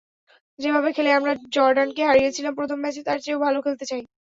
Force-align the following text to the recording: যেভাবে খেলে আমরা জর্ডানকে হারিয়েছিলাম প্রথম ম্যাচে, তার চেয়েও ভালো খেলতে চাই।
যেভাবে 0.59 0.89
খেলে 0.95 1.11
আমরা 1.13 1.33
জর্ডানকে 1.55 2.01
হারিয়েছিলাম 2.05 2.53
প্রথম 2.55 2.77
ম্যাচে, 2.81 3.01
তার 3.03 3.17
চেয়েও 3.23 3.43
ভালো 3.45 3.59
খেলতে 3.65 3.85
চাই। 3.89 4.01